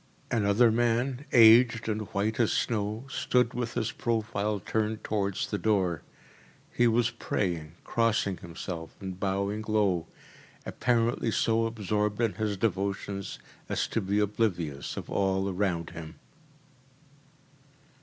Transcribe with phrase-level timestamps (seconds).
[0.31, 6.01] Another man, aged and white as snow, stood with his profile turned towards the door.
[6.73, 10.07] He was praying, crossing himself, and bowing low,
[10.65, 13.37] apparently so absorbed in his devotions
[13.69, 16.15] as to be oblivious of all around him.